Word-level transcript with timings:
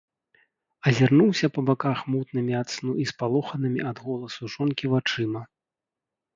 Азірнуўся 0.91 1.49
па 1.57 1.61
баках 1.67 1.97
мутнымі 2.15 2.57
ад 2.61 2.67
сну 2.77 2.91
і 3.05 3.07
спалоханымі 3.13 3.79
ад 3.93 3.97
голасу 4.09 4.53
жонкі 4.57 4.85
вачыма. 4.99 5.41